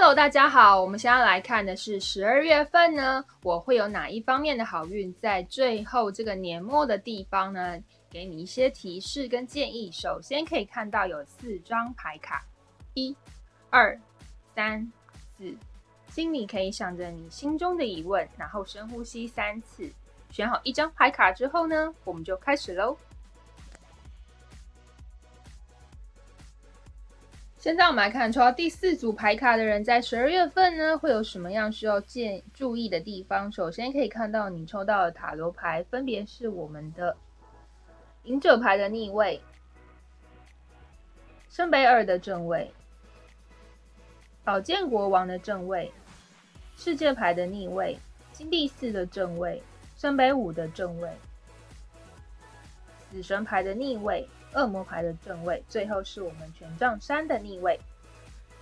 [0.00, 5.12] Hello，大家好，我们现在来看的是十二月份呢，我会有哪一方面的好运？
[5.14, 7.76] 在最后这个年末的地方呢，
[8.08, 9.90] 给你一些提示跟建议。
[9.90, 12.44] 首先可以看到有四张牌卡，
[12.94, 13.14] 一、
[13.70, 14.00] 二、
[14.54, 14.88] 三、
[15.36, 15.52] 四，
[16.12, 19.90] 心里可以想着你心中的疑问，然后深呼吸三次。
[20.30, 22.96] 选好一张牌卡之后呢，我们就开始喽。
[27.58, 33.50] 现在我们来看抽到第四组牌卡的人，在十二月份呢，会有什么样需要建注意的地方？
[33.50, 37.16] 首先可以看到你抽到的塔罗牌，分别是我们的
[38.22, 39.40] 隐者牌的逆位、
[41.50, 42.70] 圣杯二的正位、
[44.44, 45.90] 宝剑国王的正位、
[46.76, 47.98] 世界牌的逆位、
[48.32, 49.60] 金币四的正位、
[49.96, 51.10] 圣杯五的正位、
[53.10, 54.28] 死神牌的逆位。
[54.54, 57.78] 恶魔牌的正位，最后是我们权杖三的逆位。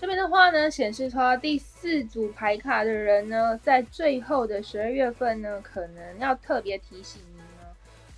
[0.00, 7.68] 这边的话呢，显示出第四组牌卡的人呢，在最后的十二月份呢，可能要特别提醒你呢，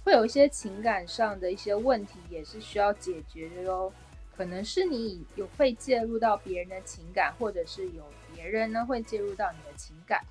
[0.02, 3.92] 会有一些情感上的一些问题，也是需要解决的哟。
[4.34, 8.02] 可能是你有会介入到别人的情感，或者是有
[8.34, 10.24] 别人呢会介入到你的情感。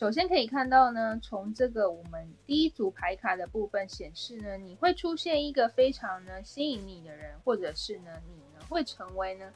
[0.00, 9.52] 首先可以看到呢，从这个我们第一组牌卡的部分显示呢，你会出现一个非常呢吸引你的人，或者是呢你呢会成为呢，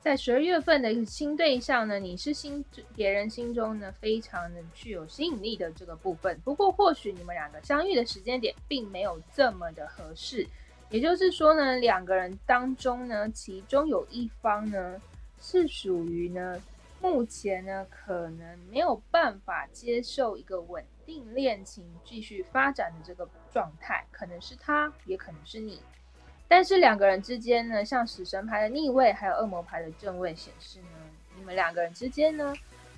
[0.00, 2.64] 在十二月份的一个新对象呢，你是心
[2.96, 6.40] 别人心中呢非常的具有吸引力的这个部分。
[6.42, 10.48] 不过或许你们两个相遇的时间点并没有这么的合适，
[10.88, 14.98] 也就是说呢，两个人当中呢，其中有一方呢
[15.42, 16.58] 是属于呢。
[17.04, 25.82] 目前呢，可能没有办法接受一个稳定恋情继续发展的这个状态，可能是他，也可能是你。
[26.48, 30.88] 但是两个人之间呢，像死神牌的逆位，还有恶魔牌的正位显示呢，
[31.36, 32.54] 你们两个人之间呢，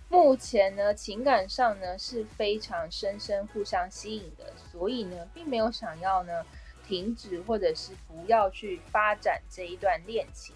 [0.09, 6.47] 目前呢情感上呢是非常深深互相吸引的，所以呢，并没有想要呢
[6.87, 10.55] 停止或者是不要去发展这一段恋情。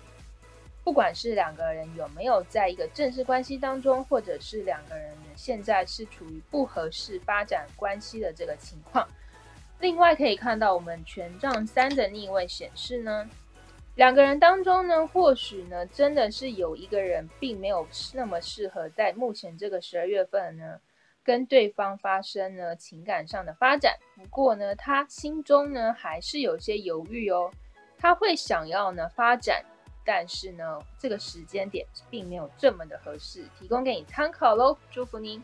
[0.90, 9.06] 不管是两个人有没有在一个正式关系当中，或者是两个人现在是处于不合适发展关系的这个情况。
[9.78, 13.30] 另外可以看到，我们权杖三的逆位显示呢，
[13.94, 20.80] 两个人当中呢，或许呢真的是有一个人并没有那么适合在目前这个十二月份呢
[21.22, 23.96] 跟对方发生呢情感上的发展。
[24.16, 27.48] 不过呢，他心中呢还是有些犹豫哦，
[27.96, 29.64] 他会想要呢发展。
[30.04, 35.42] 但是呢，这个时间点并没有这么的合适，提供给你参考喽，祝福您。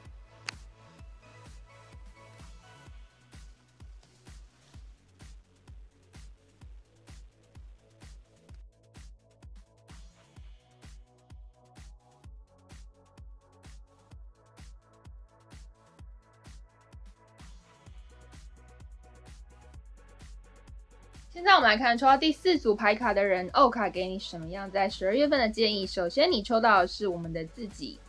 [21.36, 25.86] 现在我们来看抽到第四组牌卡的人，欧卡给你什么样在十二月份的建议？
[25.86, 28.00] 首先，你抽到的是我们的自己，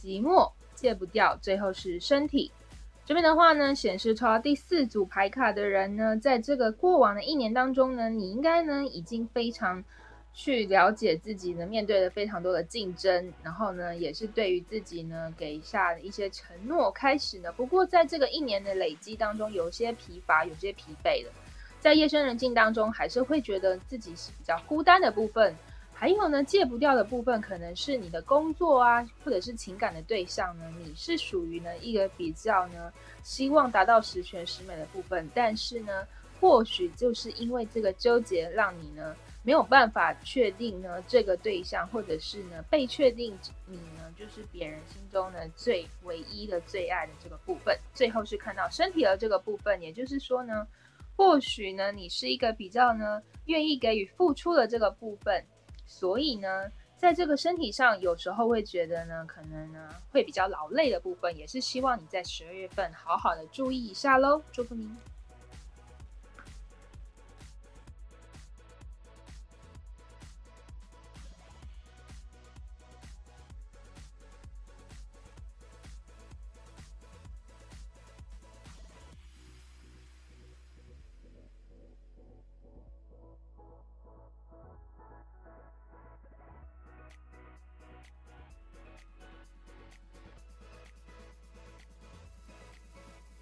[0.00, 2.52] 寂寞戒不掉，最后是身体。
[3.04, 9.82] 这边的话呢，显示抽到第四组牌卡的人呢，在这个过往的一年当中呢，你应该呢已经非常
[10.32, 17.50] 去了解自己呢，面对了非常多的竞争，然后呢，也是对于自己呢给下一些承诺，开始呢。
[17.54, 21.32] 不过在这个一年的累积当中，有些疲乏，有些疲惫了。
[21.82, 25.52] 在夜深人静当中，还是会觉得自己是比较孤单的部分。
[25.92, 30.64] 还有呢，戒不掉的部分，可能是你的工作啊，或者是情感的对象呢。
[30.78, 32.92] 你是属于呢一个比较呢
[33.24, 36.06] 希望达到十全十美的部分，但是呢，
[36.40, 47.76] 或许就是因为这个纠结，让你呢没有办法确定呢这个对象，或者是呢被确定你呢就是别人心中呢最唯一的最爱的这个部分。
[47.92, 50.64] 最后是看到身体的这个部分，也就是说呢。
[51.24, 55.42] 或许呢，你是一个比较呢愿意给予付出的这个部分，
[55.86, 64.42] 所以呢，在这个身体上有时候会觉得呢，可能呢会比较劳累的部分，也是希望你在十二月份好好的注意一下喽。
[64.50, 64.90] 祝福你。